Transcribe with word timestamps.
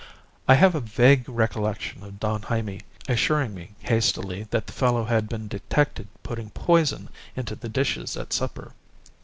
I 0.47 0.55
have 0.55 0.73
a 0.73 0.79
vague 0.79 1.29
recollection 1.29 2.01
of 2.01 2.19
Don 2.19 2.41
Jaime 2.41 2.81
assuring 3.07 3.53
me 3.53 3.75
hastily 3.81 4.47
that 4.49 4.65
the 4.65 4.73
fellow 4.73 5.05
had 5.05 5.29
been 5.29 5.47
detected 5.47 6.07
putting 6.23 6.49
poison 6.49 7.07
into 7.35 7.53
the 7.53 7.69
dishes 7.69 8.17
at 8.17 8.33
supper. 8.33 8.71